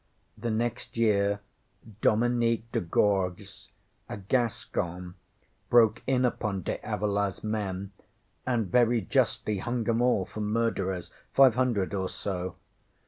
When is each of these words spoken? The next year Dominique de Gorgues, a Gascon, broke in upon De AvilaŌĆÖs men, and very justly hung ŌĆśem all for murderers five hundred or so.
The 0.35 0.49
next 0.49 0.97
year 0.97 1.41
Dominique 2.01 2.71
de 2.71 2.81
Gorgues, 2.81 3.67
a 4.09 4.17
Gascon, 4.17 5.13
broke 5.69 6.01
in 6.07 6.25
upon 6.25 6.63
De 6.63 6.79
AvilaŌĆÖs 6.79 7.43
men, 7.43 7.91
and 8.43 8.65
very 8.71 9.01
justly 9.01 9.59
hung 9.59 9.85
ŌĆśem 9.85 10.01
all 10.01 10.25
for 10.25 10.39
murderers 10.41 11.11
five 11.35 11.53
hundred 11.53 11.93
or 11.93 12.09
so. 12.09 12.55